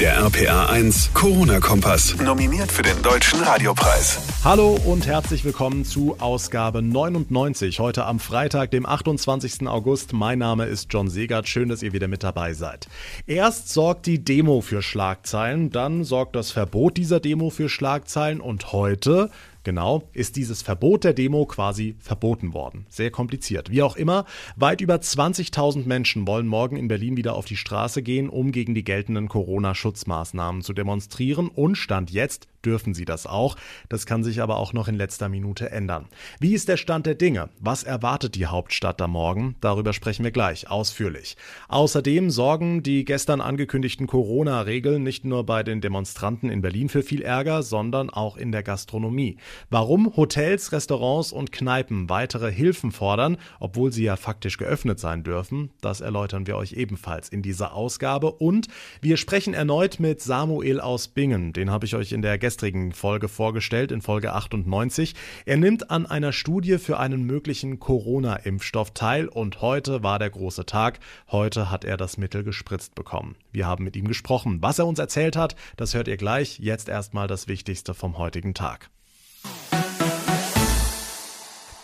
Der 0.00 0.16
RPA 0.16 0.66
1 0.66 1.14
Corona-Kompass. 1.14 2.16
Nominiert 2.20 2.72
für 2.72 2.82
den 2.82 3.00
Deutschen 3.02 3.40
Radiopreis. 3.40 4.18
Hallo 4.42 4.76
und 4.84 5.06
herzlich 5.06 5.44
willkommen 5.44 5.84
zu 5.84 6.16
Ausgabe 6.18 6.82
99. 6.82 7.78
Heute 7.78 8.04
am 8.04 8.18
Freitag, 8.18 8.72
dem 8.72 8.86
28. 8.86 9.68
August. 9.68 10.12
Mein 10.12 10.40
Name 10.40 10.66
ist 10.66 10.92
John 10.92 11.08
Segert. 11.08 11.48
Schön, 11.48 11.68
dass 11.68 11.84
ihr 11.84 11.92
wieder 11.92 12.08
mit 12.08 12.24
dabei 12.24 12.54
seid. 12.54 12.88
Erst 13.28 13.68
sorgt 13.68 14.06
die 14.06 14.24
Demo 14.24 14.62
für 14.62 14.82
Schlagzeilen, 14.82 15.70
dann 15.70 16.02
sorgt 16.02 16.34
das 16.34 16.50
Verbot 16.50 16.96
dieser 16.96 17.20
Demo 17.20 17.50
für 17.50 17.68
Schlagzeilen 17.68 18.40
und 18.40 18.72
heute 18.72 19.30
Genau, 19.64 20.10
ist 20.12 20.36
dieses 20.36 20.60
Verbot 20.60 21.04
der 21.04 21.14
Demo 21.14 21.46
quasi 21.46 21.96
verboten 21.98 22.52
worden. 22.52 22.84
Sehr 22.90 23.10
kompliziert. 23.10 23.70
Wie 23.70 23.82
auch 23.82 23.96
immer, 23.96 24.26
weit 24.56 24.82
über 24.82 24.96
20.000 24.96 25.86
Menschen 25.86 26.26
wollen 26.26 26.46
morgen 26.46 26.76
in 26.76 26.86
Berlin 26.86 27.16
wieder 27.16 27.34
auf 27.34 27.46
die 27.46 27.56
Straße 27.56 28.02
gehen, 28.02 28.28
um 28.28 28.52
gegen 28.52 28.74
die 28.74 28.84
geltenden 28.84 29.26
Corona-Schutzmaßnahmen 29.26 30.60
zu 30.60 30.74
demonstrieren. 30.74 31.48
Und 31.48 31.76
Stand 31.76 32.10
jetzt 32.10 32.46
dürfen 32.64 32.94
sie 32.94 33.04
das 33.04 33.26
auch. 33.26 33.56
Das 33.88 34.06
kann 34.06 34.24
sich 34.24 34.42
aber 34.42 34.56
auch 34.56 34.72
noch 34.72 34.88
in 34.88 34.94
letzter 34.94 35.28
Minute 35.28 35.70
ändern. 35.70 36.06
Wie 36.40 36.54
ist 36.54 36.68
der 36.68 36.76
Stand 36.76 37.06
der 37.06 37.14
Dinge? 37.14 37.50
Was 37.60 37.82
erwartet 37.82 38.34
die 38.34 38.46
Hauptstadt 38.46 39.00
da 39.00 39.06
morgen? 39.06 39.56
Darüber 39.60 39.92
sprechen 39.92 40.24
wir 40.24 40.30
gleich 40.30 40.70
ausführlich. 40.70 41.36
Außerdem 41.68 42.30
sorgen 42.30 42.82
die 42.82 43.04
gestern 43.04 43.40
angekündigten 43.40 44.06
Corona-Regeln 44.06 45.02
nicht 45.02 45.24
nur 45.24 45.44
bei 45.44 45.62
den 45.62 45.80
Demonstranten 45.80 46.50
in 46.50 46.62
Berlin 46.62 46.88
für 46.88 47.02
viel 47.02 47.22
Ärger, 47.22 47.62
sondern 47.62 48.10
auch 48.10 48.36
in 48.36 48.52
der 48.52 48.62
Gastronomie. 48.62 49.36
Warum 49.70 50.16
Hotels, 50.16 50.72
Restaurants 50.72 51.32
und 51.32 51.52
Kneipen 51.52 52.08
weitere 52.08 52.50
Hilfen 52.52 52.92
fordern, 52.92 53.36
obwohl 53.60 53.92
sie 53.92 54.04
ja 54.04 54.16
faktisch 54.16 54.58
geöffnet 54.58 54.98
sein 54.98 55.22
dürfen, 55.22 55.70
das 55.80 56.00
erläutern 56.00 56.46
wir 56.46 56.56
euch 56.56 56.72
ebenfalls 56.72 57.28
in 57.28 57.42
dieser 57.42 57.74
Ausgabe. 57.74 58.32
Und 58.32 58.68
wir 59.00 59.16
sprechen 59.16 59.54
erneut 59.54 60.00
mit 60.00 60.20
Samuel 60.20 60.80
aus 60.80 61.08
Bingen. 61.08 61.52
Den 61.52 61.70
habe 61.70 61.86
ich 61.86 61.94
euch 61.94 62.12
in 62.12 62.22
der 62.22 62.38
gestrigen 62.38 62.53
Folge 62.92 63.28
vorgestellt, 63.28 63.92
in 63.92 64.02
Folge 64.02 64.32
98. 64.32 65.14
Er 65.46 65.56
nimmt 65.56 65.90
an 65.90 66.06
einer 66.06 66.32
Studie 66.32 66.78
für 66.78 66.98
einen 66.98 67.24
möglichen 67.24 67.80
Corona-Impfstoff 67.80 68.92
teil 68.92 69.28
und 69.28 69.60
heute 69.60 70.02
war 70.02 70.18
der 70.18 70.30
große 70.30 70.66
Tag. 70.66 71.00
Heute 71.30 71.70
hat 71.70 71.84
er 71.84 71.96
das 71.96 72.16
Mittel 72.16 72.44
gespritzt 72.44 72.94
bekommen. 72.94 73.36
Wir 73.52 73.66
haben 73.66 73.84
mit 73.84 73.96
ihm 73.96 74.08
gesprochen. 74.08 74.58
Was 74.60 74.78
er 74.78 74.86
uns 74.86 74.98
erzählt 74.98 75.36
hat, 75.36 75.56
das 75.76 75.94
hört 75.94 76.08
ihr 76.08 76.16
gleich. 76.16 76.58
Jetzt 76.58 76.88
erstmal 76.88 77.26
das 77.26 77.48
Wichtigste 77.48 77.94
vom 77.94 78.18
heutigen 78.18 78.54
Tag. 78.54 78.90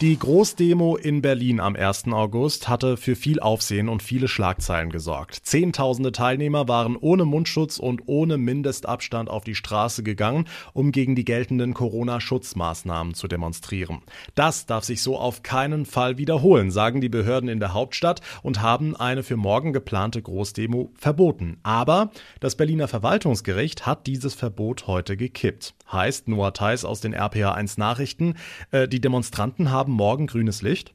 Die 0.00 0.18
Großdemo 0.18 0.96
in 0.96 1.20
Berlin 1.20 1.60
am 1.60 1.76
1. 1.76 2.04
August 2.12 2.70
hatte 2.70 2.96
für 2.96 3.14
viel 3.14 3.38
Aufsehen 3.38 3.90
und 3.90 4.02
viele 4.02 4.28
Schlagzeilen 4.28 4.88
gesorgt. 4.88 5.40
Zehntausende 5.42 6.10
Teilnehmer 6.10 6.68
waren 6.68 6.96
ohne 6.96 7.26
Mundschutz 7.26 7.78
und 7.78 8.04
ohne 8.06 8.38
Mindestabstand 8.38 9.28
auf 9.28 9.44
die 9.44 9.54
Straße 9.54 10.02
gegangen, 10.02 10.46
um 10.72 10.90
gegen 10.90 11.16
die 11.16 11.26
geltenden 11.26 11.74
Corona-Schutzmaßnahmen 11.74 13.12
zu 13.12 13.28
demonstrieren. 13.28 14.00
Das 14.34 14.64
darf 14.64 14.84
sich 14.84 15.02
so 15.02 15.18
auf 15.18 15.42
keinen 15.42 15.84
Fall 15.84 16.16
wiederholen, 16.16 16.70
sagen 16.70 17.02
die 17.02 17.10
Behörden 17.10 17.50
in 17.50 17.60
der 17.60 17.74
Hauptstadt 17.74 18.22
und 18.42 18.62
haben 18.62 18.96
eine 18.96 19.22
für 19.22 19.36
morgen 19.36 19.74
geplante 19.74 20.22
Großdemo 20.22 20.92
verboten. 20.94 21.58
Aber 21.62 22.10
das 22.40 22.56
Berliner 22.56 22.88
Verwaltungsgericht 22.88 23.84
hat 23.84 24.06
dieses 24.06 24.32
Verbot 24.32 24.86
heute 24.86 25.18
gekippt. 25.18 25.74
Heißt 25.92 26.28
Noah 26.28 26.54
Theis 26.54 26.84
aus 26.84 27.00
den 27.00 27.12
RPA 27.12 27.52
1 27.52 27.76
Nachrichten, 27.76 28.36
äh, 28.70 28.86
die 28.86 29.00
Demonstranten 29.00 29.70
haben 29.70 29.89
morgen 29.90 30.26
grünes 30.26 30.62
Licht? 30.62 30.94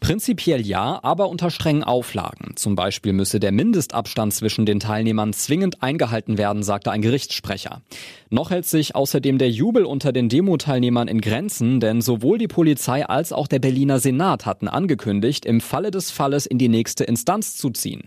Prinzipiell 0.00 0.64
ja, 0.64 1.00
aber 1.02 1.28
unter 1.28 1.50
strengen 1.50 1.84
Auflagen. 1.84 2.56
Zum 2.56 2.74
Beispiel 2.74 3.12
müsse 3.12 3.40
der 3.40 3.52
Mindestabstand 3.52 4.32
zwischen 4.32 4.66
den 4.66 4.80
Teilnehmern 4.80 5.32
zwingend 5.32 5.82
eingehalten 5.82 6.38
werden, 6.38 6.62
sagte 6.62 6.90
ein 6.90 7.02
Gerichtssprecher. 7.02 7.82
Noch 8.30 8.50
hält 8.50 8.66
sich 8.66 8.94
außerdem 8.94 9.38
der 9.38 9.50
Jubel 9.50 9.84
unter 9.84 10.12
den 10.12 10.28
Demo-Teilnehmern 10.28 11.08
in 11.08 11.20
Grenzen, 11.20 11.80
denn 11.80 12.00
sowohl 12.00 12.38
die 12.38 12.48
Polizei 12.48 13.06
als 13.06 13.32
auch 13.32 13.48
der 13.48 13.58
Berliner 13.58 13.98
Senat 13.98 14.46
hatten 14.46 14.68
angekündigt, 14.68 15.44
im 15.44 15.60
Falle 15.60 15.90
des 15.90 16.10
Falles 16.10 16.46
in 16.46 16.58
die 16.58 16.68
nächste 16.68 17.04
Instanz 17.04 17.56
zu 17.56 17.70
ziehen. 17.70 18.04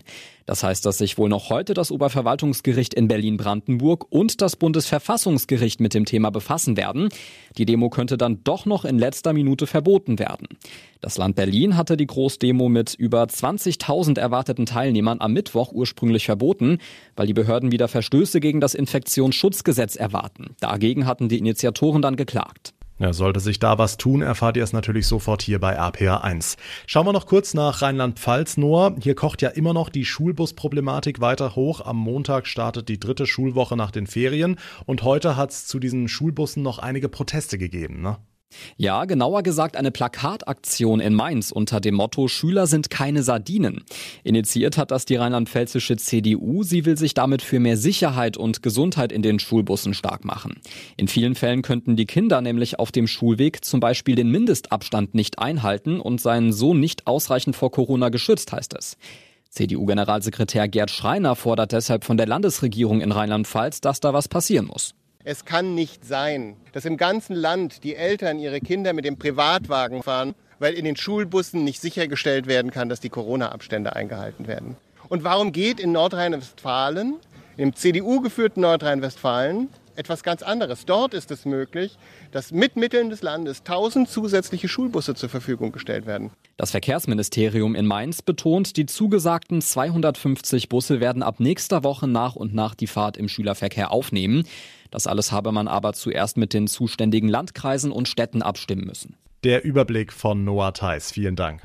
Das 0.48 0.62
heißt, 0.62 0.86
dass 0.86 0.96
sich 0.96 1.18
wohl 1.18 1.28
noch 1.28 1.50
heute 1.50 1.74
das 1.74 1.90
Oberverwaltungsgericht 1.90 2.94
in 2.94 3.06
Berlin-Brandenburg 3.06 4.06
und 4.08 4.40
das 4.40 4.56
Bundesverfassungsgericht 4.56 5.78
mit 5.78 5.92
dem 5.92 6.06
Thema 6.06 6.30
befassen 6.30 6.78
werden. 6.78 7.10
Die 7.58 7.66
Demo 7.66 7.90
könnte 7.90 8.16
dann 8.16 8.42
doch 8.44 8.64
noch 8.64 8.86
in 8.86 8.98
letzter 8.98 9.34
Minute 9.34 9.66
verboten 9.66 10.18
werden. 10.18 10.48
Das 11.02 11.18
Land 11.18 11.36
Berlin 11.36 11.76
hatte 11.76 11.98
die 11.98 12.06
Großdemo 12.06 12.70
mit 12.70 12.94
über 12.94 13.24
20.000 13.24 14.18
erwarteten 14.18 14.64
Teilnehmern 14.64 15.20
am 15.20 15.34
Mittwoch 15.34 15.70
ursprünglich 15.70 16.24
verboten, 16.24 16.78
weil 17.14 17.26
die 17.26 17.34
Behörden 17.34 17.70
wieder 17.70 17.86
Verstöße 17.86 18.40
gegen 18.40 18.62
das 18.62 18.72
Infektionsschutzgesetz 18.72 19.96
erwarten. 19.96 20.56
Dagegen 20.60 21.04
hatten 21.04 21.28
die 21.28 21.36
Initiatoren 21.36 22.00
dann 22.00 22.16
geklagt. 22.16 22.72
Ja, 22.98 23.12
sollte 23.12 23.38
sich 23.38 23.60
da 23.60 23.78
was 23.78 23.96
tun, 23.96 24.22
erfahrt 24.22 24.56
ihr 24.56 24.64
es 24.64 24.72
natürlich 24.72 25.06
sofort 25.06 25.42
hier 25.42 25.60
bei 25.60 25.74
RPA 25.74 26.16
1. 26.16 26.56
Schauen 26.86 27.06
wir 27.06 27.12
noch 27.12 27.26
kurz 27.26 27.54
nach 27.54 27.80
Rheinland-Pfalz, 27.80 28.56
Noah. 28.56 28.96
Hier 29.00 29.14
kocht 29.14 29.40
ja 29.40 29.50
immer 29.50 29.72
noch 29.72 29.88
die 29.88 30.04
Schulbusproblematik 30.04 31.20
weiter 31.20 31.54
hoch. 31.54 31.80
Am 31.80 31.96
Montag 31.96 32.48
startet 32.48 32.88
die 32.88 32.98
dritte 32.98 33.26
Schulwoche 33.26 33.76
nach 33.76 33.92
den 33.92 34.08
Ferien 34.08 34.56
und 34.84 35.04
heute 35.04 35.36
hat 35.36 35.50
es 35.50 35.66
zu 35.68 35.78
diesen 35.78 36.08
Schulbussen 36.08 36.64
noch 36.64 36.80
einige 36.80 37.08
Proteste 37.08 37.56
gegeben, 37.56 38.02
ne? 38.02 38.18
Ja, 38.76 39.04
genauer 39.04 39.42
gesagt 39.42 39.76
eine 39.76 39.90
Plakataktion 39.90 41.00
in 41.00 41.14
Mainz 41.14 41.50
unter 41.52 41.80
dem 41.80 41.94
Motto 41.94 42.28
Schüler 42.28 42.66
sind 42.66 42.90
keine 42.90 43.22
Sardinen. 43.22 43.84
Initiiert 44.24 44.78
hat 44.78 44.90
das 44.90 45.04
die 45.04 45.16
rheinland-pfälzische 45.16 45.96
CDU. 45.96 46.62
Sie 46.62 46.84
will 46.84 46.96
sich 46.96 47.14
damit 47.14 47.42
für 47.42 47.60
mehr 47.60 47.76
Sicherheit 47.76 48.36
und 48.36 48.62
Gesundheit 48.62 49.12
in 49.12 49.22
den 49.22 49.38
Schulbussen 49.38 49.94
stark 49.94 50.24
machen. 50.24 50.60
In 50.96 51.08
vielen 51.08 51.34
Fällen 51.34 51.62
könnten 51.62 51.96
die 51.96 52.06
Kinder 52.06 52.40
nämlich 52.40 52.78
auf 52.78 52.92
dem 52.92 53.06
Schulweg 53.06 53.64
zum 53.64 53.80
Beispiel 53.80 54.14
den 54.14 54.30
Mindestabstand 54.30 55.14
nicht 55.14 55.38
einhalten 55.38 56.00
und 56.00 56.20
seien 56.20 56.52
so 56.52 56.74
nicht 56.74 57.06
ausreichend 57.06 57.56
vor 57.56 57.70
Corona 57.70 58.08
geschützt, 58.08 58.52
heißt 58.52 58.74
es. 58.78 58.96
CDU-Generalsekretär 59.50 60.68
Gerd 60.68 60.90
Schreiner 60.90 61.34
fordert 61.34 61.72
deshalb 61.72 62.04
von 62.04 62.16
der 62.16 62.26
Landesregierung 62.26 63.00
in 63.00 63.12
Rheinland-Pfalz, 63.12 63.80
dass 63.80 64.00
da 64.00 64.12
was 64.12 64.28
passieren 64.28 64.66
muss. 64.66 64.94
Es 65.30 65.44
kann 65.44 65.74
nicht 65.74 66.06
sein, 66.06 66.56
dass 66.72 66.86
im 66.86 66.96
ganzen 66.96 67.36
Land 67.36 67.84
die 67.84 67.94
Eltern 67.94 68.38
ihre 68.38 68.60
Kinder 68.60 68.94
mit 68.94 69.04
dem 69.04 69.18
Privatwagen 69.18 70.02
fahren, 70.02 70.34
weil 70.58 70.72
in 70.72 70.86
den 70.86 70.96
Schulbussen 70.96 71.64
nicht 71.64 71.82
sichergestellt 71.82 72.46
werden 72.46 72.70
kann, 72.70 72.88
dass 72.88 73.00
die 73.00 73.10
Corona-Abstände 73.10 73.94
eingehalten 73.94 74.46
werden. 74.46 74.78
Und 75.10 75.24
warum 75.24 75.52
geht 75.52 75.80
in 75.80 75.92
Nordrhein-Westfalen, 75.92 77.16
im 77.58 77.76
CDU-geführten 77.76 78.62
Nordrhein-Westfalen, 78.62 79.68
etwas 79.98 80.22
ganz 80.22 80.42
anderes. 80.42 80.86
Dort 80.86 81.12
ist 81.12 81.30
es 81.30 81.44
möglich, 81.44 81.98
dass 82.30 82.52
mit 82.52 82.76
Mitteln 82.76 83.10
des 83.10 83.22
Landes 83.22 83.60
1000 83.60 84.08
zusätzliche 84.08 84.68
Schulbusse 84.68 85.14
zur 85.14 85.28
Verfügung 85.28 85.72
gestellt 85.72 86.06
werden. 86.06 86.30
Das 86.56 86.70
Verkehrsministerium 86.70 87.74
in 87.74 87.86
Mainz 87.86 88.22
betont, 88.22 88.76
die 88.76 88.86
zugesagten 88.86 89.60
250 89.60 90.68
Busse 90.68 91.00
werden 91.00 91.22
ab 91.22 91.40
nächster 91.40 91.84
Woche 91.84 92.06
nach 92.08 92.36
und 92.36 92.54
nach 92.54 92.74
die 92.74 92.86
Fahrt 92.86 93.16
im 93.16 93.28
Schülerverkehr 93.28 93.90
aufnehmen. 93.90 94.44
Das 94.90 95.06
alles 95.06 95.32
habe 95.32 95.52
man 95.52 95.68
aber 95.68 95.92
zuerst 95.92 96.36
mit 96.36 96.54
den 96.54 96.66
zuständigen 96.66 97.28
Landkreisen 97.28 97.92
und 97.92 98.08
Städten 98.08 98.42
abstimmen 98.42 98.86
müssen. 98.86 99.16
Der 99.44 99.64
Überblick 99.64 100.12
von 100.12 100.44
Noah 100.44 100.72
Theis. 100.72 101.12
Vielen 101.12 101.36
Dank. 101.36 101.62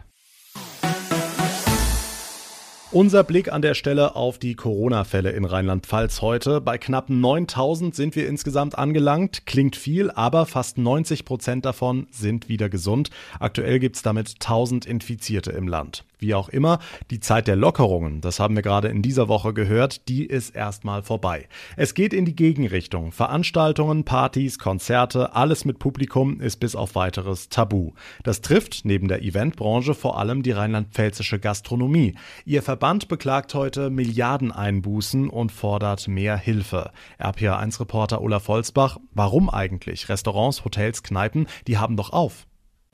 Unser 2.93 3.23
Blick 3.23 3.51
an 3.51 3.63
der 3.63 3.73
Stelle 3.73 4.15
auf 4.15 4.37
die 4.37 4.53
Corona-Fälle 4.53 5.31
in 5.31 5.45
Rheinland-Pfalz 5.45 6.21
heute. 6.21 6.61
Bei 6.61 6.77
knapp 6.77 7.09
9000 7.09 7.95
sind 7.95 8.15
wir 8.15 8.27
insgesamt 8.27 8.77
angelangt. 8.77 9.47
Klingt 9.47 9.75
viel, 9.75 10.11
aber 10.11 10.45
fast 10.45 10.77
90 10.77 11.25
Prozent 11.25 11.65
davon 11.65 12.05
sind 12.11 12.49
wieder 12.49 12.69
gesund. 12.69 13.09
Aktuell 13.39 13.79
gibt 13.79 13.95
es 13.95 14.03
damit 14.03 14.35
1000 14.35 14.85
Infizierte 14.85 15.51
im 15.53 15.67
Land. 15.67 16.03
Wie 16.23 16.35
auch 16.35 16.47
immer, 16.47 16.79
die 17.11 17.19
Zeit 17.19 17.50
der 17.50 17.57
Lockerungen, 17.57 18.22
das 18.22 18.39
haben 18.39 18.56
wir 18.56 18.61
gerade 18.61 18.88
in 18.88 19.01
dieser 19.01 19.28
Woche 19.28 19.53
gehört, 19.53 20.07
die 20.07 20.25
ist 20.25 20.56
erstmal 20.56 21.03
vorbei. 21.03 21.50
Es 21.75 21.95
geht 21.95 22.13
in 22.13 22.23
die 22.23 22.34
Gegenrichtung. 22.34 23.11
Veranstaltungen, 23.11 24.05
Partys, 24.05 24.58
Konzerte, 24.58 25.35
alles 25.35 25.66
mit 25.66 25.79
Publikum 25.79 26.40
ist 26.40 26.61
bis 26.61 26.78
auf 26.78 26.96
weiteres 26.96 27.49
tabu. 27.49 27.91
Das 28.23 28.40
trifft 28.40 28.85
neben 28.85 29.09
der 29.09 29.22
Eventbranche 29.22 29.93
vor 29.96 30.17
allem 30.17 30.43
die 30.43 30.52
rheinland-pfälzische 30.52 31.40
Gastronomie. 31.40 32.16
Ihr 32.46 32.64
Verband 32.64 33.09
beklagt 33.09 33.53
heute 33.53 33.90
Milliardeneinbußen 33.90 35.28
und 35.28 35.52
fordert 35.52 36.08
mehr 36.08 36.37
Hilfe. 36.37 36.91
RPA1-Reporter 37.20 38.22
Olaf 38.22 38.47
Volzbach, 38.47 38.97
warum 39.14 39.49
eigentlich? 39.49 40.08
Restaurants, 40.08 40.64
Hotels, 40.64 41.03
Kneipen, 41.03 41.47
die 41.67 41.79
haben 41.79 41.97
doch 41.97 42.14
auf. 42.14 42.47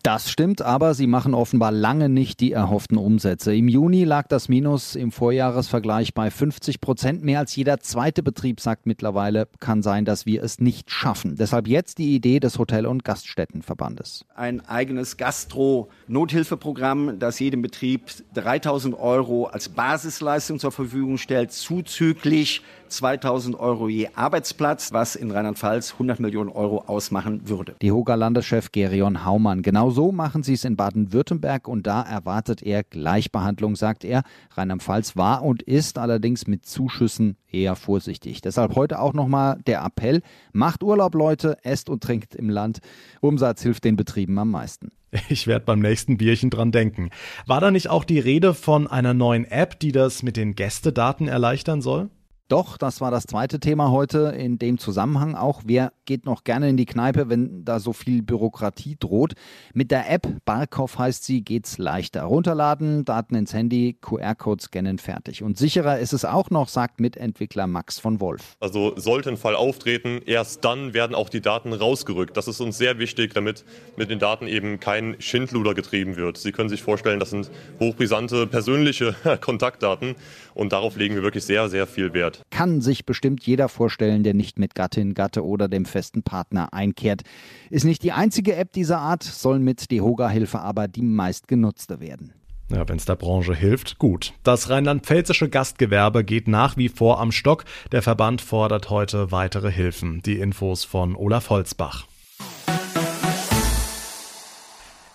Das 0.03 0.31
stimmt, 0.31 0.61
aber 0.61 0.93
sie 0.93 1.07
machen 1.07 1.33
offenbar 1.33 1.73
lange 1.73 2.07
nicht 2.07 2.39
die 2.39 2.53
erhofften 2.53 2.97
Umsätze. 2.97 3.53
Im 3.53 3.67
Juni 3.67 4.05
lag 4.05 4.27
das 4.27 4.47
Minus 4.47 4.95
im 4.95 5.11
Vorjahresvergleich 5.11 6.13
bei 6.13 6.31
50 6.31 6.79
Prozent. 6.79 7.23
Mehr 7.23 7.39
als 7.39 7.53
jeder 7.55 7.81
zweite 7.81 8.23
Betrieb 8.23 8.61
sagt 8.61 8.85
mittlerweile, 8.85 9.49
kann 9.59 9.81
sein, 9.81 10.05
dass 10.05 10.25
wir 10.25 10.41
es 10.41 10.59
nicht 10.59 10.89
schaffen. 10.89 11.35
Deshalb 11.35 11.67
jetzt 11.67 11.97
die 11.97 12.15
Idee 12.15 12.39
des 12.39 12.59
Hotel- 12.59 12.85
und 12.85 13.03
Gaststättenverbandes. 13.03 14.23
Ein 14.35 14.65
eigenes 14.65 15.17
Gastro-Nothilfeprogramm, 15.17 17.19
das 17.19 17.39
jedem 17.39 17.61
Betrieb 17.61 18.03
3000 18.35 18.97
Euro 18.97 19.47
als 19.47 19.67
Basisleistung 19.67 20.59
zur 20.59 20.71
Verfügung 20.71 21.17
stellt, 21.17 21.51
zuzüglich 21.51 22.61
2000 22.87 23.59
Euro 23.59 23.87
je 23.87 24.09
Arbeitsplatz, 24.15 24.91
was 24.91 25.15
in 25.15 25.31
Rheinland-Pfalz 25.31 25.93
100 25.93 26.19
Millionen 26.19 26.49
Euro 26.49 26.85
ausmachen 26.87 27.47
würde. 27.47 27.75
Die 27.81 27.91
Hoger 27.91 28.17
Landeschef 28.17 28.71
Gerion 28.71 29.25
Haumann. 29.25 29.61
Genau 29.61 29.88
so 29.91 30.11
machen 30.11 30.43
sie 30.43 30.53
es 30.53 30.65
in 30.65 30.75
Baden-Württemberg 30.75 31.67
und 31.67 31.87
da 31.87 32.01
erwartet 32.01 32.61
er 32.61 32.83
Gleichbehandlung, 32.83 33.75
sagt 33.75 34.03
er. 34.03 34.23
Rheinland-Pfalz 34.51 35.15
war 35.15 35.43
und 35.43 35.61
ist 35.61 35.97
allerdings 35.97 36.47
mit 36.47 36.65
Zuschüssen 36.65 37.37
eher 37.51 37.75
vorsichtig. 37.75 38.41
Deshalb 38.41 38.75
heute 38.75 38.99
auch 38.99 39.13
nochmal 39.13 39.59
der 39.67 39.83
Appell, 39.83 40.21
macht 40.51 40.83
Urlaub 40.83 41.15
Leute, 41.15 41.57
esst 41.63 41.89
und 41.89 42.03
trinkt 42.03 42.35
im 42.35 42.49
Land. 42.49 42.79
Umsatz 43.21 43.61
hilft 43.61 43.83
den 43.83 43.95
Betrieben 43.95 44.37
am 44.39 44.51
meisten. 44.51 44.91
Ich 45.29 45.47
werde 45.47 45.65
beim 45.65 45.79
nächsten 45.79 46.17
Bierchen 46.17 46.49
dran 46.49 46.71
denken. 46.71 47.09
War 47.47 47.61
da 47.61 47.71
nicht 47.71 47.89
auch 47.89 48.03
die 48.03 48.19
Rede 48.19 48.53
von 48.53 48.87
einer 48.87 49.13
neuen 49.13 49.45
App, 49.45 49.79
die 49.79 49.91
das 49.91 50.21
mit 50.23 50.37
den 50.37 50.53
Gästedaten 50.55 51.27
erleichtern 51.27 51.81
soll? 51.81 52.09
Doch, 52.49 52.79
das 52.79 52.99
war 52.99 53.11
das 53.11 53.27
zweite 53.27 53.59
Thema 53.59 53.91
heute 53.91 54.33
in 54.35 54.57
dem 54.57 54.79
Zusammenhang 54.79 55.35
auch. 55.35 55.61
Wer 55.65 55.93
geht 56.05 56.25
noch 56.25 56.43
gerne 56.43 56.67
in 56.67 56.77
die 56.77 56.87
Kneipe, 56.87 57.29
wenn 57.29 57.63
da 57.63 57.79
so 57.79 57.93
viel 57.93 58.23
Bürokratie 58.23 58.97
droht? 58.99 59.33
Mit 59.75 59.91
der 59.91 60.09
App 60.09 60.27
Barkov 60.45 60.97
heißt 60.97 61.23
sie, 61.23 61.43
geht's 61.43 61.77
leichter. 61.77 62.23
Runterladen, 62.23 63.05
Daten 63.05 63.35
ins 63.35 63.53
Handy, 63.53 63.99
QR-Code 64.01 64.63
scannen, 64.63 64.97
fertig. 64.97 65.43
Und 65.43 65.59
sicherer 65.59 65.99
ist 65.99 66.11
es 66.11 66.25
auch 66.25 66.49
noch, 66.49 66.69
sagt 66.69 66.99
Mitentwickler 66.99 67.67
Max 67.67 67.99
von 67.99 68.19
Wolf. 68.19 68.57
Also 68.59 68.93
sollte 68.95 69.29
ein 69.29 69.37
Fall 69.37 69.55
auftreten, 69.55 70.19
erst 70.25 70.65
dann 70.65 70.95
werden 70.95 71.13
auch 71.13 71.29
die 71.29 71.41
Daten 71.41 71.71
rausgerückt. 71.71 72.35
Das 72.35 72.47
ist 72.47 72.61
uns 72.61 72.79
sehr 72.79 72.97
wichtig, 72.97 73.35
damit 73.35 73.63
mit 73.95 74.09
den 74.09 74.17
Daten 74.17 74.47
eben 74.47 74.79
kein 74.79 75.17
Schindluder 75.19 75.75
getrieben 75.75 76.15
wird. 76.15 76.37
Sie 76.37 76.51
können 76.51 76.69
sich 76.69 76.81
vorstellen, 76.81 77.19
das 77.19 77.29
sind 77.29 77.51
hochbrisante 77.79 78.47
persönliche 78.47 79.13
Kontaktdaten 79.39 80.15
und 80.55 80.73
darauf 80.73 80.95
legen 80.95 81.13
wir 81.13 81.21
wirklich 81.21 81.43
sehr, 81.43 81.69
sehr 81.69 81.85
viel 81.85 82.11
Wert. 82.13 82.38
Kann 82.49 82.81
sich 82.81 83.05
bestimmt 83.05 83.45
jeder 83.45 83.69
vorstellen, 83.69 84.23
der 84.23 84.33
nicht 84.33 84.59
mit 84.59 84.75
Gattin, 84.75 85.13
Gatte 85.13 85.45
oder 85.45 85.67
dem 85.67 85.85
festen 85.85 86.23
Partner 86.23 86.73
einkehrt. 86.73 87.21
Ist 87.69 87.85
nicht 87.85 88.03
die 88.03 88.11
einzige 88.11 88.55
App 88.55 88.73
dieser 88.73 88.99
Art, 88.99 89.23
soll 89.23 89.59
mit 89.59 89.91
Dehoga-Hilfe 89.91 90.59
aber 90.59 90.87
die 90.87 91.01
meistgenutzte 91.01 91.99
werden. 91.99 92.33
Ja, 92.71 92.87
wenn 92.87 92.97
es 92.97 93.05
der 93.05 93.15
Branche 93.15 93.55
hilft, 93.55 93.97
gut. 93.97 94.33
Das 94.43 94.69
rheinland-pfälzische 94.69 95.49
Gastgewerbe 95.49 96.23
geht 96.23 96.47
nach 96.47 96.77
wie 96.77 96.89
vor 96.89 97.19
am 97.19 97.31
Stock. 97.31 97.65
Der 97.91 98.03
Verband 98.03 98.41
fordert 98.41 98.91
heute 98.91 99.31
weitere 99.31 99.71
Hilfen. 99.71 100.21
Die 100.21 100.37
Infos 100.37 100.83
von 100.83 101.15
Olaf 101.15 101.49
Holzbach. 101.49 102.05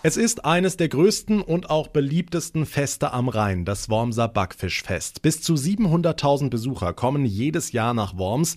Es 0.06 0.18
ist 0.18 0.44
eines 0.44 0.76
der 0.76 0.90
größten 0.90 1.40
und 1.40 1.70
auch 1.70 1.88
beliebtesten 1.88 2.66
Feste 2.66 3.14
am 3.14 3.30
Rhein, 3.30 3.64
das 3.64 3.88
Wormser 3.88 4.28
Backfischfest. 4.28 5.22
Bis 5.22 5.40
zu 5.40 5.54
700.000 5.54 6.50
Besucher 6.50 6.92
kommen 6.92 7.24
jedes 7.24 7.72
Jahr 7.72 7.94
nach 7.94 8.18
Worms. 8.18 8.56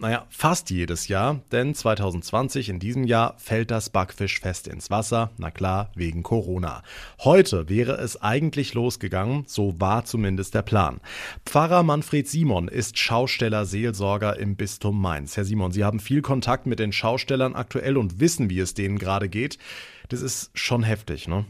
Naja, 0.00 0.26
fast 0.30 0.70
jedes 0.70 1.08
Jahr, 1.08 1.40
denn 1.50 1.74
2020 1.74 2.68
in 2.68 2.78
diesem 2.78 3.02
Jahr 3.02 3.34
fällt 3.36 3.72
das 3.72 3.90
Backfischfest 3.90 4.68
ins 4.68 4.90
Wasser, 4.90 5.32
na 5.38 5.50
klar, 5.50 5.90
wegen 5.96 6.22
Corona. 6.22 6.84
Heute 7.18 7.68
wäre 7.68 7.96
es 7.96 8.22
eigentlich 8.22 8.74
losgegangen, 8.74 9.42
so 9.48 9.80
war 9.80 10.04
zumindest 10.04 10.54
der 10.54 10.62
Plan. 10.62 11.00
Pfarrer 11.44 11.82
Manfred 11.82 12.28
Simon 12.28 12.68
ist 12.68 12.96
Schausteller 12.96 13.66
Seelsorger 13.66 14.38
im 14.38 14.54
Bistum 14.54 15.00
Mainz. 15.00 15.36
Herr 15.36 15.44
Simon, 15.44 15.72
Sie 15.72 15.82
haben 15.82 15.98
viel 15.98 16.22
Kontakt 16.22 16.66
mit 16.66 16.78
den 16.78 16.92
Schaustellern 16.92 17.56
aktuell 17.56 17.96
und 17.96 18.20
wissen, 18.20 18.50
wie 18.50 18.60
es 18.60 18.74
denen 18.74 19.00
gerade 19.00 19.28
geht. 19.28 19.58
Das 20.10 20.22
ist 20.22 20.52
schon 20.54 20.84
heftig, 20.84 21.26
ne? 21.26 21.44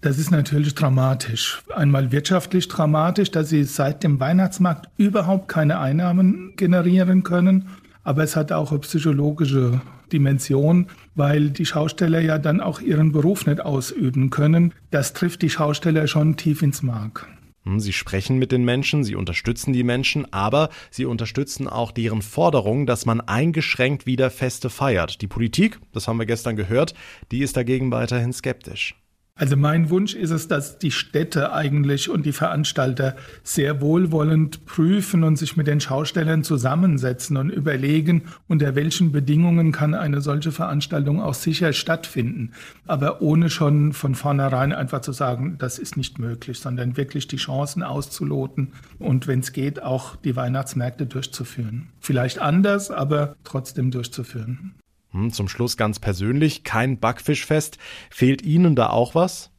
Das 0.00 0.18
ist 0.18 0.30
natürlich 0.30 0.76
dramatisch. 0.76 1.64
Einmal 1.74 2.12
wirtschaftlich 2.12 2.68
dramatisch, 2.68 3.32
dass 3.32 3.48
sie 3.48 3.64
seit 3.64 4.04
dem 4.04 4.20
Weihnachtsmarkt 4.20 4.88
überhaupt 4.96 5.48
keine 5.48 5.80
Einnahmen 5.80 6.54
generieren 6.54 7.24
können. 7.24 7.68
Aber 8.08 8.22
es 8.22 8.36
hat 8.36 8.52
auch 8.52 8.70
eine 8.70 8.80
psychologische 8.80 9.82
Dimension, 10.10 10.86
weil 11.14 11.50
die 11.50 11.66
Schausteller 11.66 12.20
ja 12.20 12.38
dann 12.38 12.62
auch 12.62 12.80
ihren 12.80 13.12
Beruf 13.12 13.44
nicht 13.44 13.60
ausüben 13.60 14.30
können. 14.30 14.72
Das 14.90 15.12
trifft 15.12 15.42
die 15.42 15.50
Schausteller 15.50 16.06
schon 16.06 16.38
tief 16.38 16.62
ins 16.62 16.82
Mark. 16.82 17.28
Hm, 17.66 17.80
sie 17.80 17.92
sprechen 17.92 18.38
mit 18.38 18.50
den 18.50 18.64
Menschen, 18.64 19.04
sie 19.04 19.14
unterstützen 19.14 19.74
die 19.74 19.82
Menschen, 19.82 20.32
aber 20.32 20.70
sie 20.90 21.04
unterstützen 21.04 21.68
auch 21.68 21.92
deren 21.92 22.22
Forderung, 22.22 22.86
dass 22.86 23.04
man 23.04 23.20
eingeschränkt 23.20 24.06
wieder 24.06 24.30
Feste 24.30 24.70
feiert. 24.70 25.20
Die 25.20 25.26
Politik, 25.26 25.78
das 25.92 26.08
haben 26.08 26.18
wir 26.18 26.24
gestern 26.24 26.56
gehört, 26.56 26.94
die 27.30 27.40
ist 27.40 27.58
dagegen 27.58 27.92
weiterhin 27.92 28.32
skeptisch. 28.32 28.94
Also 29.38 29.56
mein 29.56 29.88
Wunsch 29.88 30.14
ist 30.14 30.32
es, 30.32 30.48
dass 30.48 30.78
die 30.78 30.90
Städte 30.90 31.52
eigentlich 31.52 32.10
und 32.10 32.26
die 32.26 32.32
Veranstalter 32.32 33.14
sehr 33.44 33.80
wohlwollend 33.80 34.66
prüfen 34.66 35.22
und 35.22 35.36
sich 35.36 35.56
mit 35.56 35.68
den 35.68 35.80
Schaustellern 35.80 36.42
zusammensetzen 36.42 37.36
und 37.36 37.48
überlegen, 37.48 38.24
unter 38.48 38.74
welchen 38.74 39.12
Bedingungen 39.12 39.70
kann 39.70 39.94
eine 39.94 40.22
solche 40.22 40.50
Veranstaltung 40.50 41.22
auch 41.22 41.34
sicher 41.34 41.72
stattfinden. 41.72 42.50
Aber 42.88 43.22
ohne 43.22 43.48
schon 43.48 43.92
von 43.92 44.16
vornherein 44.16 44.72
einfach 44.72 45.02
zu 45.02 45.12
sagen, 45.12 45.54
das 45.58 45.78
ist 45.78 45.96
nicht 45.96 46.18
möglich, 46.18 46.58
sondern 46.58 46.96
wirklich 46.96 47.28
die 47.28 47.36
Chancen 47.36 47.84
auszuloten 47.84 48.72
und 48.98 49.28
wenn 49.28 49.38
es 49.38 49.52
geht, 49.52 49.80
auch 49.80 50.16
die 50.16 50.34
Weihnachtsmärkte 50.34 51.06
durchzuführen. 51.06 51.90
Vielleicht 52.00 52.40
anders, 52.40 52.90
aber 52.90 53.36
trotzdem 53.44 53.92
durchzuführen. 53.92 54.74
Hm, 55.12 55.32
zum 55.32 55.48
Schluss 55.48 55.76
ganz 55.76 55.98
persönlich, 55.98 56.64
kein 56.64 56.98
Backfischfest. 56.98 57.78
Fehlt 58.10 58.42
Ihnen 58.42 58.76
da 58.76 58.90
auch 58.90 59.14
was? 59.14 59.50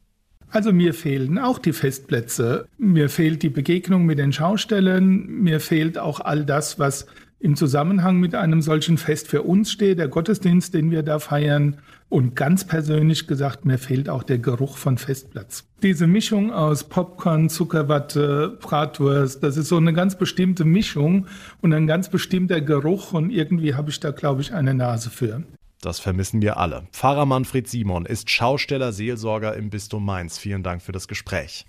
Also 0.50 0.72
mir 0.72 0.94
fehlen 0.94 1.38
auch 1.38 1.58
die 1.58 1.72
Festplätze. 1.72 2.66
Mir 2.76 3.08
fehlt 3.08 3.42
die 3.42 3.50
Begegnung 3.50 4.04
mit 4.04 4.18
den 4.18 4.32
Schaustellern. 4.32 5.26
Mir 5.26 5.60
fehlt 5.60 5.96
auch 5.96 6.20
all 6.20 6.44
das, 6.44 6.78
was 6.78 7.06
im 7.40 7.56
Zusammenhang 7.56 8.20
mit 8.20 8.34
einem 8.34 8.60
solchen 8.60 8.98
Fest 8.98 9.26
für 9.26 9.42
uns 9.42 9.72
steht, 9.72 9.98
der 9.98 10.08
Gottesdienst, 10.08 10.74
den 10.74 10.90
wir 10.90 11.02
da 11.02 11.18
feiern. 11.18 11.78
Und 12.10 12.36
ganz 12.36 12.66
persönlich 12.66 13.26
gesagt, 13.26 13.64
mir 13.64 13.78
fehlt 13.78 14.08
auch 14.08 14.22
der 14.22 14.38
Geruch 14.38 14.76
von 14.76 14.98
Festplatz. 14.98 15.64
Diese 15.82 16.06
Mischung 16.06 16.52
aus 16.52 16.84
Popcorn, 16.84 17.48
Zuckerwatte, 17.48 18.58
Bratwurst, 18.60 19.42
das 19.42 19.56
ist 19.56 19.68
so 19.68 19.78
eine 19.78 19.94
ganz 19.94 20.18
bestimmte 20.18 20.64
Mischung 20.64 21.26
und 21.62 21.72
ein 21.72 21.86
ganz 21.86 22.10
bestimmter 22.10 22.60
Geruch 22.60 23.12
und 23.12 23.30
irgendwie 23.30 23.74
habe 23.74 23.90
ich 23.90 24.00
da, 24.00 24.10
glaube 24.10 24.42
ich, 24.42 24.52
eine 24.52 24.74
Nase 24.74 25.08
für. 25.08 25.42
Das 25.80 25.98
vermissen 25.98 26.42
wir 26.42 26.58
alle. 26.58 26.82
Pfarrer 26.92 27.24
Manfred 27.24 27.66
Simon 27.66 28.04
ist 28.04 28.28
Schausteller, 28.28 28.92
Seelsorger 28.92 29.56
im 29.56 29.70
Bistum 29.70 30.04
Mainz. 30.04 30.36
Vielen 30.36 30.62
Dank 30.62 30.82
für 30.82 30.92
das 30.92 31.08
Gespräch. 31.08 31.64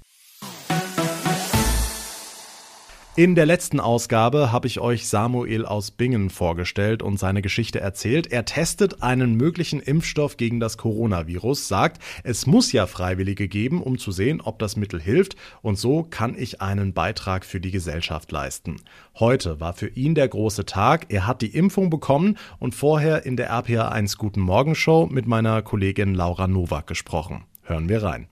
In 3.17 3.35
der 3.35 3.45
letzten 3.45 3.81
Ausgabe 3.81 4.53
habe 4.53 4.67
ich 4.67 4.79
euch 4.79 5.09
Samuel 5.09 5.65
aus 5.65 5.91
Bingen 5.91 6.29
vorgestellt 6.29 7.03
und 7.03 7.19
seine 7.19 7.41
Geschichte 7.41 7.81
erzählt. 7.81 8.31
Er 8.31 8.45
testet 8.45 9.03
einen 9.03 9.35
möglichen 9.35 9.81
Impfstoff 9.81 10.37
gegen 10.37 10.61
das 10.61 10.77
Coronavirus, 10.77 11.67
sagt, 11.67 12.01
es 12.23 12.47
muss 12.47 12.71
ja 12.71 12.87
Freiwillige 12.87 13.49
geben, 13.49 13.83
um 13.83 13.97
zu 13.97 14.13
sehen, 14.13 14.39
ob 14.39 14.59
das 14.59 14.77
Mittel 14.77 15.01
hilft 15.01 15.35
und 15.61 15.77
so 15.77 16.03
kann 16.03 16.37
ich 16.37 16.61
einen 16.61 16.93
Beitrag 16.93 17.43
für 17.43 17.59
die 17.59 17.71
Gesellschaft 17.71 18.31
leisten. 18.31 18.77
Heute 19.19 19.59
war 19.59 19.73
für 19.73 19.89
ihn 19.89 20.15
der 20.15 20.29
große 20.29 20.65
Tag. 20.65 21.07
Er 21.09 21.27
hat 21.27 21.41
die 21.41 21.53
Impfung 21.53 21.89
bekommen 21.89 22.37
und 22.59 22.75
vorher 22.75 23.25
in 23.25 23.35
der 23.35 23.51
RPA1 23.51 24.17
Guten 24.17 24.39
Morgen 24.39 24.73
Show 24.73 25.09
mit 25.11 25.27
meiner 25.27 25.61
Kollegin 25.63 26.15
Laura 26.15 26.47
Nowak 26.47 26.87
gesprochen. 26.87 27.43
Hören 27.63 27.89
wir 27.89 28.03
rein. 28.03 28.29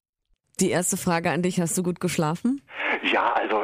Die 0.61 0.69
erste 0.69 0.95
Frage 0.95 1.31
an 1.31 1.41
dich, 1.41 1.59
hast 1.59 1.77
du 1.77 1.83
gut 1.83 1.99
geschlafen? 1.99 2.61
Ja, 3.11 3.33
also 3.33 3.63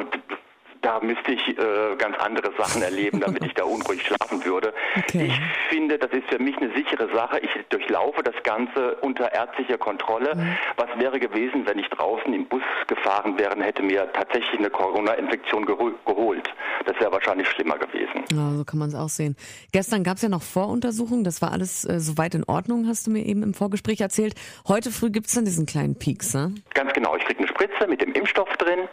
da 0.86 1.00
müsste 1.00 1.32
ich 1.32 1.48
äh, 1.48 1.96
ganz 1.98 2.16
andere 2.18 2.52
Sachen 2.56 2.80
erleben, 2.80 3.18
damit 3.18 3.44
ich 3.44 3.54
da 3.54 3.64
unruhig 3.76 4.02
schlafen 4.06 4.44
würde. 4.44 4.72
Okay. 4.96 5.26
Ich 5.26 5.40
finde, 5.68 5.98
das 5.98 6.12
ist 6.12 6.28
für 6.30 6.38
mich 6.38 6.56
eine 6.58 6.72
sichere 6.74 7.12
Sache. 7.12 7.40
Ich 7.40 7.50
durchlaufe 7.70 8.22
das 8.22 8.36
Ganze 8.44 8.94
unter 9.00 9.32
ärztlicher 9.32 9.78
Kontrolle. 9.78 10.36
Mhm. 10.36 10.56
Was 10.76 10.88
wäre 10.98 11.18
gewesen, 11.18 11.66
wenn 11.66 11.80
ich 11.80 11.88
draußen 11.88 12.32
im 12.32 12.46
Bus 12.46 12.62
gefahren 12.86 13.36
wäre, 13.36 13.60
hätte 13.60 13.82
mir 13.82 14.08
tatsächlich 14.12 14.60
eine 14.60 14.70
Corona-Infektion 14.70 15.66
geholt. 15.66 16.48
Das 16.84 16.94
wäre 17.00 17.10
wahrscheinlich 17.10 17.48
schlimmer 17.48 17.78
gewesen. 17.78 18.24
Ja, 18.32 18.52
so 18.52 18.64
kann 18.64 18.78
man 18.78 18.88
es 18.88 18.94
auch 18.94 19.08
sehen. 19.08 19.34
Gestern 19.72 20.04
gab 20.04 20.16
es 20.16 20.22
ja 20.22 20.28
noch 20.28 20.42
Voruntersuchungen. 20.42 21.24
Das 21.24 21.42
war 21.42 21.50
alles 21.50 21.84
äh, 21.84 21.98
soweit 21.98 22.36
in 22.36 22.44
Ordnung, 22.44 22.86
hast 22.86 23.08
du 23.08 23.10
mir 23.10 23.24
eben 23.26 23.42
im 23.42 23.54
Vorgespräch 23.54 24.00
erzählt. 24.00 24.34
Heute 24.68 24.92
früh 24.92 25.10
gibt 25.10 25.26
es 25.26 25.34
dann 25.34 25.44
diesen 25.44 25.66
kleinen 25.66 25.98
Peaks, 25.98 26.32
ne? 26.34 26.54
Ganz 26.74 26.92
genau. 26.92 27.16
Ich 27.16 27.24
kriege 27.24 27.40
eine 27.40 27.48
Spritze 27.48 27.88
mit 27.88 28.00
dem 28.00 28.12
Impfstoff 28.12 28.48
drin. 28.58 28.88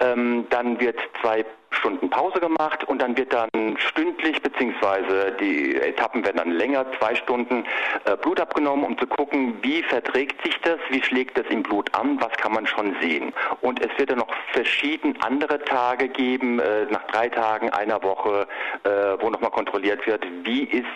Ähm, 0.00 0.46
dann 0.50 0.80
wird 0.80 0.98
zwei 1.20 1.33
zwei 1.34 1.44
Stunden 1.84 2.08
Pause 2.08 2.40
gemacht 2.40 2.82
und 2.84 3.02
dann 3.02 3.14
wird 3.18 3.34
dann 3.34 3.76
stündlich, 3.76 4.40
beziehungsweise 4.40 5.32
die 5.38 5.76
Etappen 5.76 6.24
werden 6.24 6.38
dann 6.38 6.50
länger, 6.52 6.86
zwei 6.98 7.14
Stunden 7.14 7.66
äh, 8.06 8.16
Blut 8.16 8.40
abgenommen, 8.40 8.86
um 8.86 8.96
zu 8.96 9.06
gucken, 9.06 9.58
wie 9.60 9.82
verträgt 9.82 10.42
sich 10.42 10.58
das, 10.62 10.78
wie 10.88 11.02
schlägt 11.02 11.36
das 11.36 11.44
im 11.50 11.62
Blut 11.62 11.94
an, 11.94 12.18
was 12.22 12.32
kann 12.38 12.54
man 12.54 12.66
schon 12.66 12.96
sehen. 13.02 13.34
Und 13.60 13.84
es 13.84 13.90
wird 13.98 14.10
dann 14.10 14.18
noch 14.20 14.32
verschiedene 14.52 15.14
andere 15.20 15.62
Tage 15.62 16.08
geben, 16.08 16.58
äh, 16.58 16.86
nach 16.88 17.04
drei 17.08 17.28
Tagen, 17.28 17.68
einer 17.68 18.02
Woche, 18.02 18.46
äh, 18.84 18.88
wo 19.20 19.28
nochmal 19.28 19.50
kontrolliert 19.50 20.06
wird, 20.06 20.24
wie 20.44 20.64
ist 20.64 20.86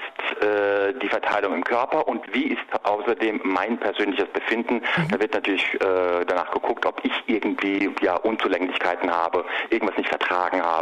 die 1.03 1.09
Verteilung 1.09 1.55
im 1.55 1.65
Körper 1.65 2.07
und 2.07 2.23
wie 2.33 2.49
ist 2.49 2.63
außerdem 2.85 3.41
mein 3.43 3.77
persönliches 3.79 4.29
Befinden. 4.29 4.75
Mhm. 4.75 5.09
Da 5.11 5.19
wird 5.19 5.35
natürlich 5.35 5.65
danach 5.81 6.53
geguckt, 6.53 6.87
ob 6.87 7.01
ich 7.03 7.13
irgendwie 7.27 7.91
ja, 8.03 8.15
Unzulänglichkeiten 8.17 9.11
habe, 9.11 9.45
irgendwas 9.71 9.97
nicht 9.97 10.09
vertragen 10.09 10.63
habe 10.63 10.78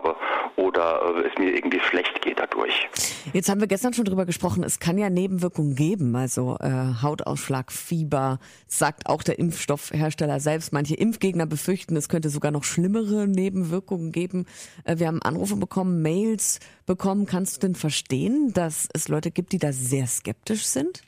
oder 0.57 1.03
äh, 1.17 1.29
es 1.29 1.39
mir 1.39 1.55
irgendwie 1.55 1.81
schlecht 1.81 2.23
geht 2.23 2.39
dadurch. 2.39 2.89
Jetzt 3.33 3.49
haben 3.49 3.61
wir 3.61 3.67
gestern 3.67 3.93
schon 3.93 4.05
drüber 4.05 4.27
gesprochen, 4.27 4.63
es 4.63 4.81
kann 4.81 4.99
ja 4.99 5.11
Nebenwirkungen 5.11 5.75
geben, 5.75 6.15
also 6.17 6.57
äh, 6.61 7.03
Hautausschlag, 7.03 7.73
Fieber, 7.73 8.39
sagt 8.67 9.07
auch 9.07 9.23
der 9.23 9.39
Impfstoffhersteller 9.39 10.41
selbst. 10.41 10.73
Manche 10.73 10.95
Impfgegner 10.95 11.47
befürchten, 11.47 11.97
es 11.97 12.09
könnte 12.09 12.31
sogar 12.31 12.51
noch 12.51 12.65
schlimmere 12.65 13.27
Nebenwirkungen 13.27 14.13
geben. 14.13 14.47
Äh, 14.85 14.99
wir 14.99 15.09
haben 15.09 15.23
Anrufe 15.23 15.57
bekommen, 15.57 16.03
Mails 16.03 16.61
bekommen. 16.87 17.27
Kannst 17.27 17.57
du 17.57 17.67
denn 17.67 17.75
verstehen, 17.75 18.53
dass 18.53 18.89
es 18.93 19.09
Leute 19.09 19.31
gibt, 19.31 19.53
die 19.53 19.59
da 19.59 19.73
sehr 19.73 20.07
skeptisch 20.07 20.67
sind? 20.67 21.03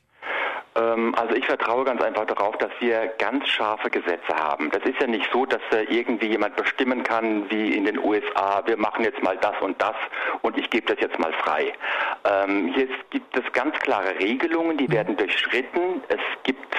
Ähm, 0.78 1.14
also 1.16 1.34
ich 1.34 1.44
vertraue 1.46 1.84
ganz 1.84 2.00
einfach 2.02 2.26
darauf, 2.26 2.56
dass 2.58 2.70
wir 2.80 3.08
ganz 3.18 3.48
scharfe 3.48 3.90
Gesetze 3.90 4.34
haben. 4.34 4.70
Das 4.70 4.82
ist 4.84 5.00
ja 5.00 5.06
nicht 5.06 5.28
so, 5.32 5.44
dass 5.46 5.60
irgendwie 5.88 6.26
jemand 6.26 6.56
bestimmen 6.56 7.02
kann, 7.02 7.50
wie 7.50 7.74
in 7.74 7.84
den 7.84 7.98
USA, 7.98 8.62
wir 8.66 8.76
machen 8.76 9.04
jetzt 9.04 9.22
mal 9.22 9.36
das 9.38 9.54
und 9.60 9.80
das 9.80 9.96
und 10.42 10.56
ich 10.56 10.70
gebe 10.70 10.86
das 10.86 11.00
jetzt 11.00 11.18
mal 11.18 11.32
frei. 11.32 11.72
Ähm, 12.24 12.72
hier 12.74 12.88
gibt 13.10 13.36
es 13.36 13.52
ganz 13.52 13.78
klare 13.80 14.18
Regelungen, 14.18 14.76
die 14.76 14.90
werden 14.90 15.16
durchschritten. 15.16 16.02
Es 16.08 16.20
gibt 16.44 16.74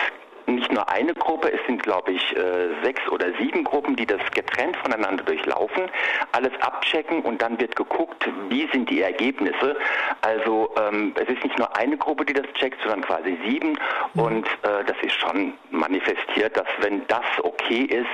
nicht 0.56 0.72
nur 0.72 0.88
eine 0.90 1.14
Gruppe, 1.14 1.52
es 1.52 1.60
sind, 1.68 1.84
glaube 1.84 2.12
ich, 2.12 2.36
äh, 2.36 2.70
sechs 2.84 3.02
oder 3.10 3.28
sieben 3.40 3.64
Gruppen, 3.64 3.96
die 3.96 4.06
das 4.06 4.22
getrennt 4.34 4.78
voneinander 4.78 5.24
durchlaufen, 5.24 5.84
alles 6.32 6.52
abchecken 6.62 7.22
und 7.22 7.42
dann 7.42 7.60
wird 7.60 7.76
geguckt, 7.76 8.30
wie 8.50 8.68
sind 8.72 8.90
die 8.90 9.02
Ergebnisse. 9.02 9.78
Also 10.22 10.70
ähm, 10.78 11.14
es 11.16 11.30
ist 11.30 11.44
nicht 11.44 11.58
nur 11.58 11.76
eine 11.76 11.98
Gruppe, 11.98 12.26
die 12.26 12.34
das 12.34 12.46
checkt, 12.54 12.82
sondern 12.82 13.02
quasi 13.02 13.38
sieben 13.46 13.78
mhm. 14.14 14.22
und 14.22 14.46
äh, 14.64 14.84
das 14.86 14.98
ist 15.02 15.14
schon 15.14 15.54
manifestiert, 15.72 16.56
dass 16.58 16.68
wenn 16.82 17.06
das 17.08 17.26
okay 17.44 17.84
ist, 17.84 18.06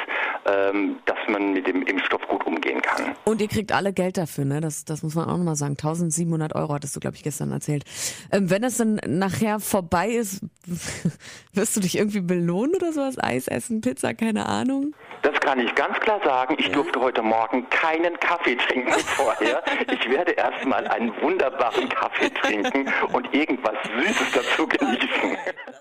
ähm, 0.46 0.98
dass 1.06 1.18
man 1.28 1.54
mit 1.54 1.68
dem 1.68 1.84
Impfstoff 1.84 2.22
gut 2.28 2.46
umgehen 2.46 2.82
kann. 2.82 3.16
Und 3.24 3.42
ihr 3.42 3.48
kriegt 3.48 3.72
alle 3.72 3.94
Geld 3.94 4.18
dafür, 4.18 4.46
ne? 4.46 4.62
Das, 4.62 4.86
das 4.86 5.04
muss 5.04 5.16
man 5.16 5.28
auch 5.30 5.38
nochmal 5.38 5.56
sagen. 5.56 5.72
1700 5.74 6.56
Euro 6.56 6.74
hattest 6.74 6.96
du, 6.96 7.00
glaube 7.00 7.16
ich, 7.16 7.24
gestern 7.24 7.52
erzählt. 7.52 7.84
Ähm, 8.32 8.50
wenn 8.50 8.64
es 8.64 8.78
dann 8.78 9.00
nachher 9.08 9.60
vorbei 9.60 10.10
ist, 10.10 10.42
wirst 11.54 11.76
du 11.76 11.82
dich 11.82 11.98
irgendwie 11.98 12.22
belohnen 12.26 12.76
oder 12.76 12.92
sowas? 12.92 13.16
Eis 13.22 13.48
essen, 13.48 13.82
Pizza, 13.82 14.14
keine 14.14 14.48
Ahnung? 14.48 14.96
Das 15.22 15.40
kann 15.40 15.60
ich 15.60 15.74
ganz 15.76 16.00
klar 16.00 16.20
sagen. 16.24 16.56
Ich 16.60 16.68
ja? 16.68 16.74
durfte 16.74 17.00
heute 17.00 17.22
Morgen 17.22 17.70
keinen 17.70 18.20
Kaffee 18.20 18.56
trinken 18.56 18.94
vorher. 19.06 19.64
Ich 19.92 20.10
werde 20.10 20.34
erstmal 20.34 20.88
einen 20.88 21.12
wunderbaren 21.22 21.90
Kaffee 21.90 22.30
trinken 22.30 22.88
und 23.12 23.34
irgendwas 23.34 23.76
Süßes 23.84 24.32
dazu 24.34 24.68
genießen. 24.68 25.38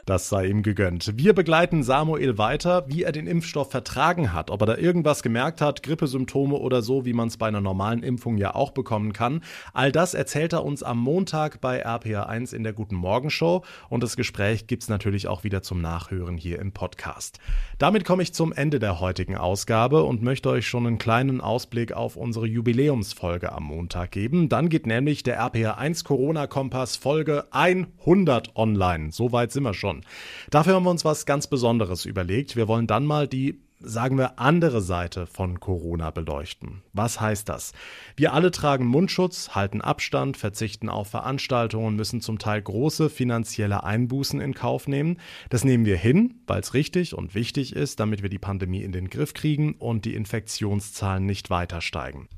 Das 0.07 0.29
sei 0.29 0.49
ihm 0.49 0.63
gegönnt. 0.63 1.13
Wir 1.17 1.33
begleiten 1.33 1.83
Samuel 1.83 2.37
weiter, 2.37 2.85
wie 2.89 3.05
er 3.05 3.13
den 3.13 3.27
Impfstoff 3.27 3.71
vertragen 3.71 4.35
hat, 4.35 4.51
ob 4.51 4.61
er 4.61 4.67
da 4.67 4.77
irgendwas 4.77 5.23
gemerkt 5.23 5.63
hat, 5.63 5.83
Grippesymptome 5.83 6.57
oder 6.57 6.83
so, 6.83 7.07
wie 7.07 7.15
man 7.15 7.29
es 7.29 7.39
bei 7.39 7.47
einer 7.49 7.63
normalen 7.63 8.03
Impfung 8.03 8.37
ja 8.37 8.55
auch 8.55 8.73
bekommen 8.73 9.15
kann. 9.15 9.43
All 9.73 9.93
das 9.93 10.13
erzählt 10.13 10.53
er 10.53 10.63
uns 10.63 10.83
am 10.83 10.99
Montag 10.99 11.63
bei 11.63 11.87
RPA1 11.87 12.55
in 12.55 12.65
der 12.65 12.75
Guten 12.75 12.97
Morgen 12.97 13.31
Show 13.31 13.63
und 13.89 14.03
das 14.03 14.17
Gespräch 14.17 14.67
gibt 14.67 14.83
es 14.83 14.91
natürlich 14.91 15.27
auch 15.27 15.43
wieder 15.43 15.63
zum 15.63 15.81
Nachhören 15.81 16.34
hier 16.37 16.59
im 16.59 16.73
Podcast. 16.73 17.39
Damit 17.79 18.05
komme 18.05 18.23
ich 18.23 18.35
zum 18.35 18.53
Ende 18.53 18.79
der 18.79 19.01
heutigen 19.01 19.37
Ausgabe 19.37 20.05
und 20.05 20.23
möchte 20.23 20.51
euch 20.51 20.67
schon 20.67 20.87
einen 20.87 20.99
kleinen 20.99 21.41
Ausblick 21.41 21.93
auf 21.93 22.17
unsere 22.17 22.47
Jubiläumsfolge 22.47 23.53
am 23.53 23.65
Montag 23.65 24.11
geben. 24.13 24.49
Dann 24.49 24.69
geht 24.69 24.87
nämlich 24.87 25.23
der 25.23 25.41
RPA1 25.41 26.05
Corona 26.05 26.47
Kompass 26.47 26.97
Folge 26.97 27.47
100 27.51 28.57
online. 28.57 29.13
Soweit 29.13 29.53
sind 29.53 29.65
wir 29.65 29.75
schon. 29.75 30.03
Dafür 30.51 30.75
haben 30.75 30.85
wir 30.85 30.91
uns 30.91 31.05
was 31.05 31.27
ganz 31.27 31.47
Besonderes 31.47 32.05
überlegt. 32.05 32.57
Wir 32.57 32.69
wollen 32.69 32.87
dann 32.87 33.07
mal 33.07 33.29
die 33.29 33.61
sagen 33.85 34.19
wir, 34.19 34.39
andere 34.39 34.81
Seite 34.81 35.27
von 35.27 35.61
Corona 35.61 36.11
beleuchten. 36.11 36.83
Was 36.93 37.21
heißt 37.21 37.49
das? 37.49 37.73
Wir 38.17 38.33
alle 38.33 38.51
tragen 38.51 38.87
Mundschutz, 38.87 39.51
halten 39.51 39.81
Abstand, 39.81 40.37
verzichten 40.37 40.89
auf 40.89 41.09
Veranstaltungen, 41.09 41.97
müssen 41.97 42.21
zum 42.21 42.39
Teil 42.39 42.63
große 42.63 43.11
finanzielle 43.11 43.85
Einbußen 43.85 44.41
in 44.41 44.55
Kauf 44.55 44.89
nehmen. 44.89 45.19
Das 45.51 45.65
nehmen 45.65 45.85
wir 45.85 45.97
hin, 45.97 46.41
weil 46.47 46.61
es 46.61 46.75
richtig 46.75 47.15
und 47.15 47.35
wichtig 47.35 47.75
ist, 47.75 48.01
damit 48.01 48.23
wir 48.23 48.31
die 48.31 48.39
Pandemie 48.39 48.83
in 48.83 48.93
den 48.93 49.11
Griff 49.11 49.35
kriegen 49.35 49.75
und 49.75 50.05
die 50.05 50.15
Infektionszahlen 50.15 51.25
nicht 51.25 51.51
weiter 51.51 51.81
steigen. 51.81 52.29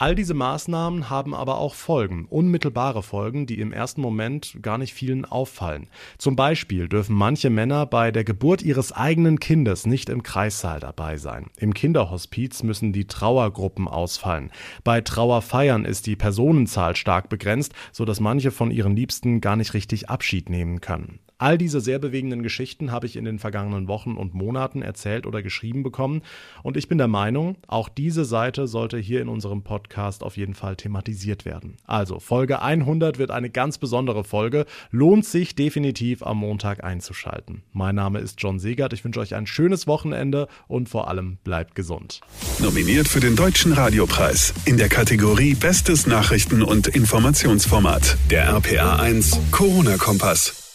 All 0.00 0.14
diese 0.14 0.32
Maßnahmen 0.32 1.10
haben 1.10 1.34
aber 1.34 1.58
auch 1.58 1.74
Folgen, 1.74 2.24
unmittelbare 2.30 3.02
Folgen, 3.02 3.44
die 3.44 3.60
im 3.60 3.70
ersten 3.70 4.00
Moment 4.00 4.56
gar 4.62 4.78
nicht 4.78 4.94
vielen 4.94 5.26
auffallen. 5.26 5.88
Zum 6.16 6.36
Beispiel 6.36 6.88
dürfen 6.88 7.14
manche 7.14 7.50
Männer 7.50 7.84
bei 7.84 8.10
der 8.10 8.24
Geburt 8.24 8.62
ihres 8.62 8.92
eigenen 8.92 9.38
Kindes 9.40 9.84
nicht 9.84 10.08
im 10.08 10.22
Kreissaal 10.22 10.80
dabei 10.80 11.18
sein. 11.18 11.50
Im 11.58 11.74
Kinderhospiz 11.74 12.62
müssen 12.62 12.94
die 12.94 13.08
Trauergruppen 13.08 13.88
ausfallen. 13.88 14.50
Bei 14.84 15.02
Trauerfeiern 15.02 15.84
ist 15.84 16.06
die 16.06 16.16
Personenzahl 16.16 16.96
stark 16.96 17.28
begrenzt, 17.28 17.74
so 17.92 18.06
dass 18.06 18.20
manche 18.20 18.52
von 18.52 18.70
ihren 18.70 18.96
Liebsten 18.96 19.42
gar 19.42 19.56
nicht 19.56 19.74
richtig 19.74 20.08
Abschied 20.08 20.48
nehmen 20.48 20.80
können. 20.80 21.18
All 21.40 21.56
diese 21.56 21.80
sehr 21.80 21.98
bewegenden 21.98 22.42
Geschichten 22.42 22.92
habe 22.92 23.06
ich 23.06 23.16
in 23.16 23.24
den 23.24 23.38
vergangenen 23.38 23.88
Wochen 23.88 24.18
und 24.18 24.34
Monaten 24.34 24.82
erzählt 24.82 25.26
oder 25.26 25.42
geschrieben 25.42 25.82
bekommen 25.82 26.20
und 26.62 26.76
ich 26.76 26.86
bin 26.86 26.98
der 26.98 27.08
Meinung, 27.08 27.56
auch 27.66 27.88
diese 27.88 28.26
Seite 28.26 28.66
sollte 28.66 28.98
hier 28.98 29.22
in 29.22 29.28
unserem 29.50 29.62
Podcast 29.62 30.22
auf 30.22 30.36
jeden 30.36 30.54
Fall 30.54 30.76
thematisiert 30.76 31.44
werden. 31.44 31.76
Also 31.84 32.20
Folge 32.20 32.62
100 32.62 33.18
wird 33.18 33.32
eine 33.32 33.50
ganz 33.50 33.78
besondere 33.78 34.22
Folge, 34.22 34.64
lohnt 34.92 35.24
sich 35.24 35.56
definitiv 35.56 36.22
am 36.22 36.38
Montag 36.38 36.84
einzuschalten. 36.84 37.62
Mein 37.72 37.96
Name 37.96 38.20
ist 38.20 38.40
John 38.40 38.60
Segert, 38.60 38.92
ich 38.92 39.04
wünsche 39.04 39.18
euch 39.18 39.34
ein 39.34 39.46
schönes 39.46 39.88
Wochenende 39.88 40.46
und 40.68 40.88
vor 40.88 41.08
allem 41.08 41.38
bleibt 41.42 41.74
gesund. 41.74 42.20
Nominiert 42.60 43.08
für 43.08 43.20
den 43.20 43.34
Deutschen 43.34 43.72
Radiopreis 43.72 44.54
in 44.66 44.76
der 44.76 44.88
Kategorie 44.88 45.54
Bestes 45.54 46.06
Nachrichten- 46.06 46.62
und 46.62 46.86
Informationsformat 46.86 48.16
der 48.30 48.48
RPA 48.50 48.96
1 48.96 49.40
Corona 49.50 49.96
Kompass. 49.96 50.69